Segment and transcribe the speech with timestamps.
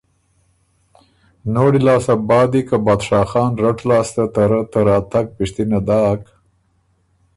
[1.53, 6.21] نوړي لاسته بعد دی که بادشاه خان رټ لاسته ته رۀ ته راتګ پِشتِته داک